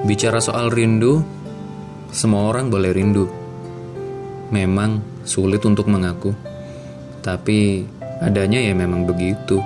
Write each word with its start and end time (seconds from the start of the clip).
Bicara 0.00 0.40
soal 0.40 0.72
rindu, 0.72 1.20
semua 2.08 2.48
orang 2.48 2.72
boleh 2.72 2.88
rindu. 2.88 3.28
Memang 4.48 5.04
sulit 5.28 5.60
untuk 5.68 5.92
mengaku, 5.92 6.32
tapi 7.20 7.84
adanya 8.24 8.64
ya 8.64 8.72
memang 8.72 9.04
begitu. 9.04 9.60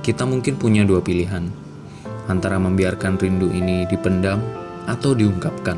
Kita 0.00 0.24
mungkin 0.24 0.56
punya 0.56 0.88
dua 0.88 1.04
pilihan, 1.04 1.52
antara 2.32 2.56
membiarkan 2.56 3.20
rindu 3.20 3.52
ini 3.52 3.84
dipendam 3.92 4.40
atau 4.88 5.12
diungkapkan. 5.12 5.76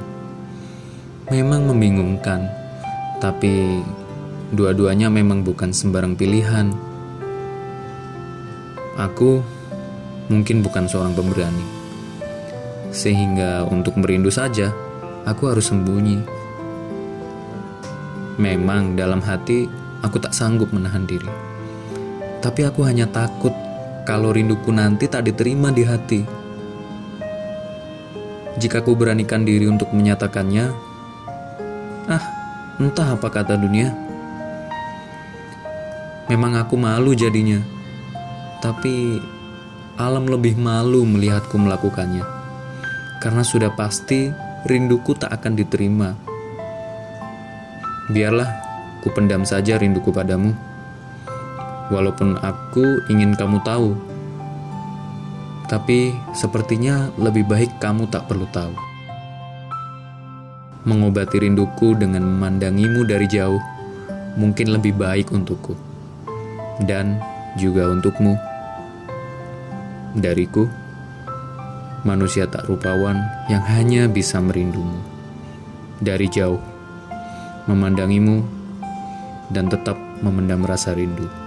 Memang 1.26 1.66
membingungkan, 1.66 2.46
tapi 3.18 3.82
dua-duanya 4.54 5.10
memang 5.10 5.42
bukan 5.42 5.74
sembarang 5.74 6.14
pilihan. 6.14 6.70
Aku 8.94 9.42
mungkin 10.30 10.62
bukan 10.62 10.86
seorang 10.86 11.10
pemberani 11.10 11.75
sehingga 12.96 13.68
untuk 13.68 14.00
merindu 14.00 14.32
saja, 14.32 14.72
aku 15.28 15.52
harus 15.52 15.68
sembunyi. 15.68 16.24
Memang 18.40 18.96
dalam 18.96 19.20
hati 19.20 19.68
aku 20.00 20.16
tak 20.16 20.32
sanggup 20.32 20.72
menahan 20.72 21.04
diri. 21.04 21.28
Tapi 22.40 22.64
aku 22.64 22.88
hanya 22.88 23.04
takut 23.04 23.52
kalau 24.08 24.32
rinduku 24.32 24.72
nanti 24.72 25.12
tak 25.12 25.28
diterima 25.28 25.68
di 25.68 25.84
hati. 25.84 26.20
Jika 28.56 28.80
aku 28.80 28.96
beranikan 28.96 29.44
diri 29.44 29.68
untuk 29.68 29.92
menyatakannya, 29.92 30.72
ah, 32.08 32.24
entah 32.80 33.12
apa 33.12 33.28
kata 33.28 33.60
dunia. 33.60 33.92
Memang 36.32 36.56
aku 36.56 36.80
malu 36.80 37.12
jadinya, 37.12 37.60
tapi 38.64 39.20
alam 40.00 40.26
lebih 40.26 40.56
malu 40.58 41.06
melihatku 41.06 41.54
melakukannya 41.54 42.35
karena 43.22 43.42
sudah 43.42 43.72
pasti 43.72 44.30
rinduku 44.66 45.14
tak 45.16 45.32
akan 45.32 45.52
diterima. 45.54 46.14
Biarlah 48.10 48.50
ku 49.02 49.10
pendam 49.14 49.42
saja 49.46 49.78
rinduku 49.78 50.10
padamu, 50.10 50.54
walaupun 51.90 52.38
aku 52.42 53.06
ingin 53.10 53.34
kamu 53.34 53.62
tahu. 53.62 53.94
Tapi 55.66 56.14
sepertinya 56.30 57.10
lebih 57.18 57.42
baik 57.46 57.82
kamu 57.82 58.06
tak 58.06 58.30
perlu 58.30 58.46
tahu. 58.54 58.74
Mengobati 60.86 61.42
rinduku 61.42 61.98
dengan 61.98 62.22
memandangimu 62.22 63.02
dari 63.02 63.26
jauh 63.26 63.58
mungkin 64.38 64.70
lebih 64.70 64.94
baik 64.94 65.34
untukku 65.34 65.74
dan 66.86 67.18
juga 67.58 67.90
untukmu. 67.90 68.38
Dariku 70.14 70.70
manusia 72.06 72.46
tak 72.46 72.70
rupawan 72.70 73.18
yang 73.50 73.66
hanya 73.66 74.06
bisa 74.06 74.38
merindumu. 74.38 75.02
Dari 75.98 76.30
jauh, 76.30 76.62
memandangimu, 77.66 78.46
dan 79.50 79.66
tetap 79.66 79.98
memendam 80.22 80.62
rasa 80.62 80.94
rindu. 80.94 81.45